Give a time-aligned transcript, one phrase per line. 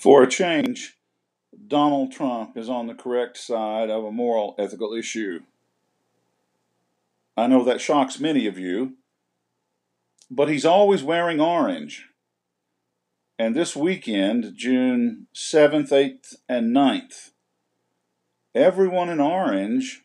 [0.00, 0.96] For a change,
[1.68, 5.40] Donald Trump is on the correct side of a moral ethical issue.
[7.36, 8.94] I know that shocks many of you,
[10.30, 12.08] but he's always wearing orange.
[13.38, 17.32] And this weekend, June 7th, 8th, and 9th,
[18.54, 20.00] everyone in orange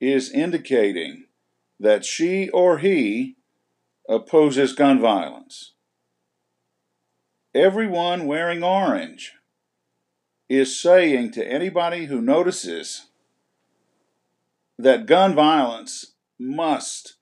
[0.00, 1.26] is indicating
[1.78, 3.36] that she or he
[4.08, 5.74] opposes gun violence.
[7.58, 9.32] Everyone wearing orange
[10.48, 13.06] is saying to anybody who notices
[14.78, 17.16] that gun violence must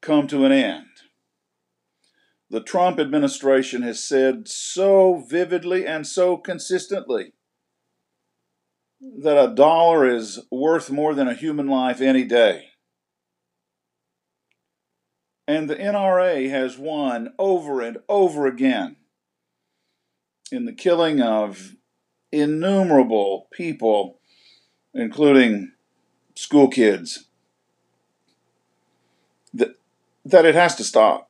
[0.00, 0.86] come to an end.
[2.50, 7.32] The Trump administration has said so vividly and so consistently
[9.00, 12.66] that a dollar is worth more than a human life any day.
[15.48, 18.94] And the NRA has won over and over again
[20.52, 21.74] in the killing of
[22.32, 24.18] innumerable people,
[24.94, 25.72] including
[26.34, 27.26] school kids,
[29.52, 29.76] that,
[30.24, 31.28] that it has to stop.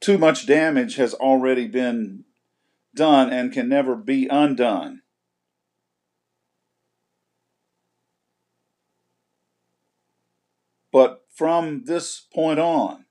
[0.00, 2.24] Too much damage has already been
[2.94, 5.02] done and can never be undone.
[10.92, 13.05] But from this point on,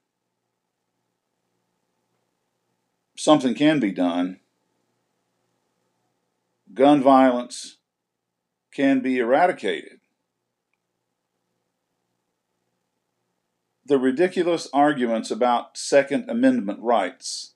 [3.26, 4.40] something can be done.
[6.76, 7.78] Gun violence
[8.72, 10.00] can be eradicated.
[13.84, 17.56] The ridiculous arguments about Second Amendment rights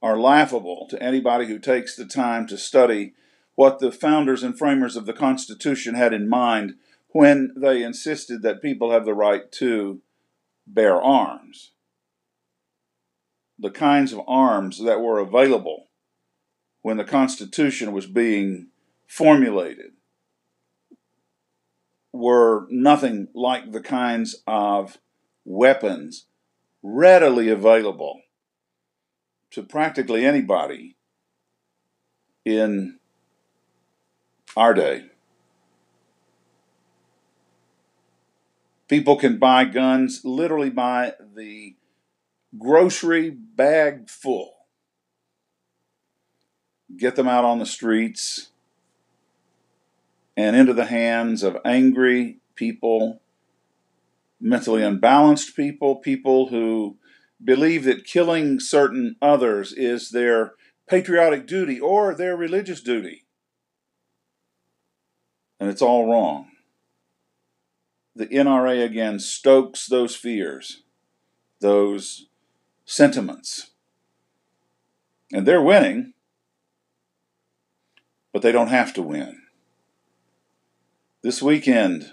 [0.00, 3.14] are laughable to anybody who takes the time to study
[3.56, 6.74] what the founders and framers of the Constitution had in mind
[7.08, 10.02] when they insisted that people have the right to
[10.68, 11.72] bear arms.
[13.64, 15.86] The kinds of arms that were available
[16.82, 18.66] when the Constitution was being
[19.06, 19.92] formulated
[22.12, 24.98] were nothing like the kinds of
[25.46, 26.26] weapons
[26.82, 28.20] readily available
[29.52, 30.96] to practically anybody
[32.44, 32.98] in
[34.58, 35.06] our day.
[38.88, 41.76] People can buy guns literally by the
[42.58, 44.52] grocery bag full.
[46.96, 48.50] Get them out on the streets
[50.36, 53.20] and into the hands of angry people,
[54.40, 56.96] mentally unbalanced people, people who
[57.42, 60.52] believe that killing certain others is their
[60.88, 63.24] patriotic duty or their religious duty.
[65.58, 66.48] And it's all wrong.
[68.16, 70.82] The NRA again stokes those fears,
[71.60, 72.28] those
[72.84, 73.70] sentiments.
[75.32, 76.12] And they're winning,
[78.32, 79.42] but they don't have to win.
[81.22, 82.12] This weekend,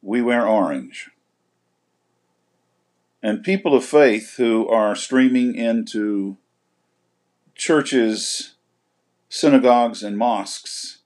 [0.00, 1.10] we wear orange
[3.26, 6.36] and people of faith who are streaming into
[7.56, 8.54] churches,
[9.28, 10.98] synagogues, and mosques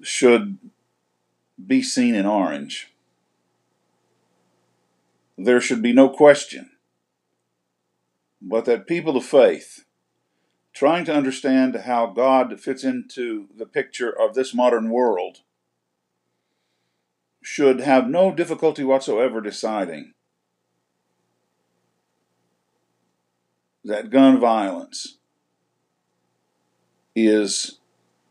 [0.00, 0.58] should
[1.66, 2.92] be seen in orange.
[5.38, 6.70] There should be no question
[8.40, 9.84] but that people of faith,
[10.72, 15.38] trying to understand how God fits into the picture of this modern world,
[17.42, 20.12] should have no difficulty whatsoever deciding
[23.84, 25.18] that gun violence
[27.16, 27.78] is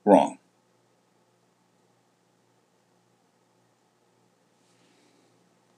[0.05, 0.37] wrong.